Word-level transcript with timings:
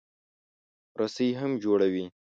رسۍ 0.99 1.29
هم 1.39 1.51
جوړوي. 1.63 2.05